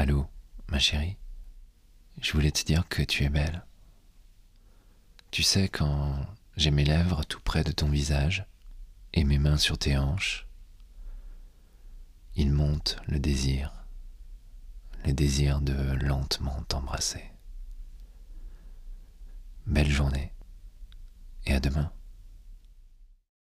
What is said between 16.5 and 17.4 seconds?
t'embrasser.